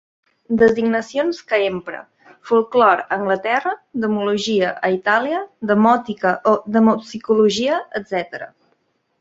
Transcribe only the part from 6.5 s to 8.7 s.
o demopsicologia, etcètera.